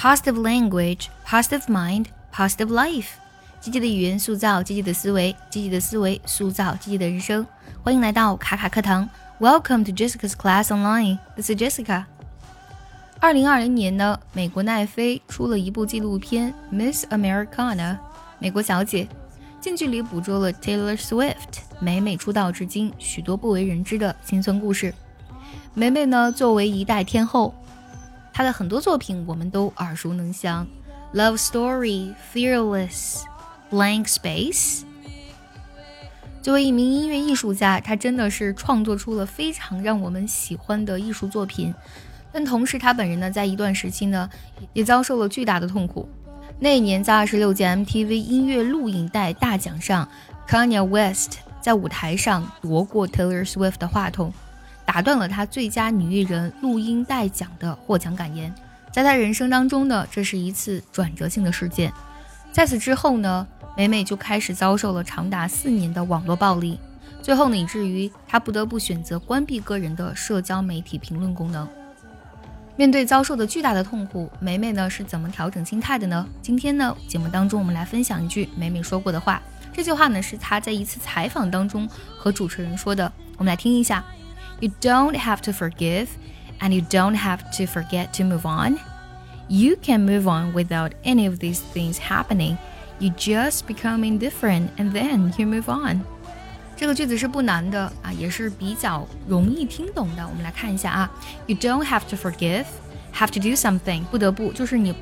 [0.00, 3.08] positive language, positive mind, positive life。
[3.60, 7.46] 积极的语言塑造积极的思维，积极的思维塑造积极的人生。
[7.82, 9.06] 欢迎来到卡卡课堂
[9.38, 11.18] ，Welcome to Jessica's Class Online。
[11.36, 12.04] This is Jessica。
[13.18, 17.76] 二零二零年呢，美国奈飞出了一部纪录片《Miss Americana》，
[18.38, 19.06] 美国小姐，
[19.60, 21.34] 近距离捕捉了 Taylor Swift
[21.78, 24.94] 美美出道至今许多不为人知的辛酸故事。
[25.74, 27.54] 美美呢，作为一代天后。
[28.40, 30.66] 他的很多作品我们都耳熟能详，
[31.14, 33.18] 《Love Story》、《Fearless》、
[33.70, 34.80] 《Blank Space》。
[36.40, 41.74] 作为一名音乐艺术家，他真的是创作出了非常让我们喜欢的艺术作品。
[42.32, 44.30] 但同时，他本人呢，在一段时期呢，
[44.72, 46.08] 也遭受了巨大的痛苦。
[46.58, 50.08] 那一年，在二十六届 MTV 音乐录影带大奖上
[50.48, 54.32] ，Kanye West 在舞台上夺过 Taylor Swift 的话筒。
[54.92, 58.52] 打断了她最佳女艺人录音带奖的获奖感言。
[58.90, 61.92] 在她人生当中呢，这是一次转折性的事件。
[62.50, 63.46] 在此之后呢，
[63.76, 66.76] 美美就开始遭受了长达四年的网络暴力，
[67.22, 71.68] 最后呢，以至于她不得不选择关闭个人的社交媒体评论功能。
[72.74, 76.26] 面对遭受的巨大的痛苦，美美呢是怎么调整心态的呢？
[76.42, 79.40] 今天呢，节目当中我们来分享一句美美说过的话。
[79.72, 84.04] 这句话呢是她在一次采访当中和主持人说的，我们来听一下。
[84.59, 86.07] You don't have to forgive,
[86.59, 88.77] and you don't have to forget to move on.
[89.47, 92.57] You can move on without any of these things happening.
[92.99, 96.01] You just become indifferent, and then you move on.
[96.77, 100.27] 这个句子是不难的啊，也是比较容易听懂的。
[100.27, 101.11] 我们来看一下啊，
[101.45, 102.65] You don't have to forgive,
[103.13, 104.93] have to do something，不得不就是你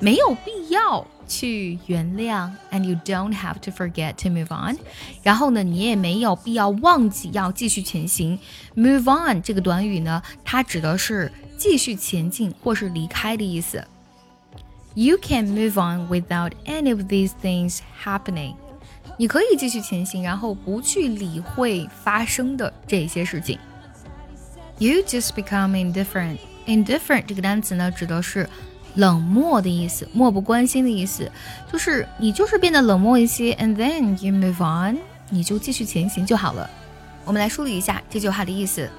[0.00, 4.78] 没有必要去原谅，and you don't have to forget to move on。
[5.22, 8.38] 然后呢，你也没有必要忘记要继续前行。
[8.76, 13.84] move on 这个短语呢，它指的是继续前进或是离开的意思。
[14.94, 18.54] You can move on without any of these things happening。
[19.16, 23.58] 你可以继续前行，然后不去理会发生的这些事情。
[24.78, 26.38] You just become indifferent。
[26.66, 28.48] indifferent 这个单词呢，指的是。
[28.97, 31.31] 冷漠的意思，漠不关心的意思，
[31.71, 34.97] 就是你就是变得冷漠一些，and then you move on，
[35.29, 36.69] 你就继续前行就好了。
[37.25, 38.89] 我们来梳理一下这句话的意思：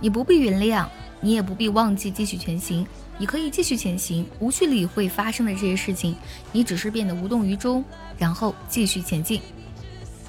[0.00, 0.86] 你不必原谅，
[1.20, 2.86] 你也不必忘记继续前行，
[3.18, 6.14] 你可以继续前行，不去理会发生的这些事情，
[6.52, 7.84] 你只是变得无动于衷，
[8.18, 9.40] 然后继续前进。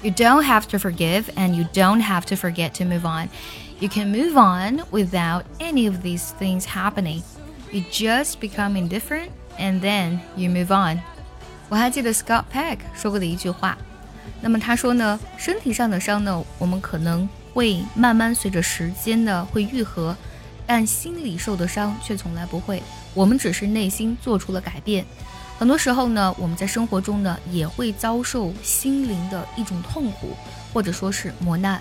[0.02, 3.28] You don't have to forgive, and you don't have to forget to move on.
[3.78, 7.22] You can move on without any of these things happening.
[7.71, 10.99] You just become indifferent and then you move on。
[11.69, 13.77] 我还记得 Scott Peck 说过的一句话。
[14.41, 20.15] 那么他说呢，身体上的伤呢，我们可能会慢慢随着时间呢会愈合，
[20.65, 22.81] 但心里受的伤却从来不会。
[23.13, 25.05] 我们只是内心做出了改变。
[25.59, 30.35] 很多时候呢，我们在生活中呢也会遭受心灵的一种痛苦，
[30.73, 31.79] 或者说是磨难。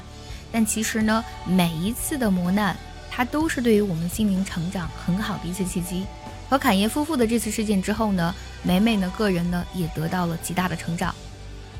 [0.50, 2.76] 但其实呢，每一次的磨难。
[3.18, 6.04] 它都是对于我们心灵成长很好的一次契机。
[6.48, 11.12] 和坎爷夫妇的这次事件之后呢，美美呢个人呢也得到了极大的成长。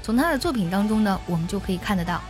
[0.02, 2.20] 从她的作品当中呢，我们就可以看得到。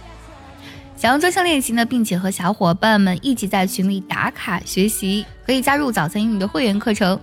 [0.94, 7.18] 想要专项练习呢，并且和小伙伴们一起在群里打卡学习，可以加入早餐英语的会员课程。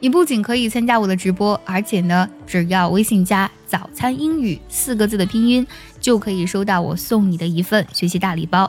[0.00, 5.64] 你不仅可以参加我的直播，而且呢，只要微信加“早餐英语”四个字的拼音，
[6.00, 8.68] 就可以收到我送你的一份学习大礼包。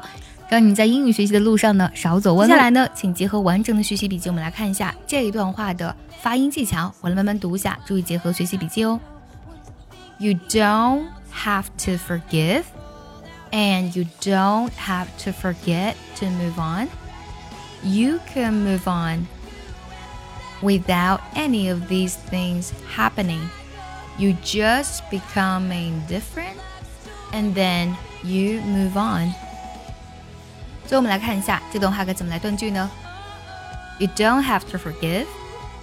[0.52, 2.52] 让你在英语学习的路上呢少走弯路。
[2.52, 6.92] 接下来呢，请结合完整的学习笔记，我们来看一下这一段话的发音技巧。
[7.00, 8.98] 我来慢慢读一下，注意结合学习笔记哦。
[10.18, 12.62] You don't have to forgive,
[13.52, 16.88] and you don't have to forget to move on.
[17.82, 19.26] You can move on
[20.60, 23.48] without any of these things happening.
[24.18, 26.56] You just become indifferent,
[27.32, 27.94] and then
[28.24, 29.32] you move on.
[30.92, 32.90] 所以我们来看一下这段话该怎么来断句呢？
[33.98, 35.26] You don't have to forgive,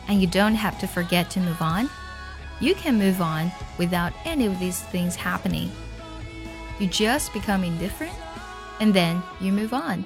[0.08, 1.90] and you don't have to forget to move on.
[2.60, 5.70] You can move on without any of these things happening.
[6.80, 8.16] You just become indifferent,
[8.80, 10.06] and then you move on.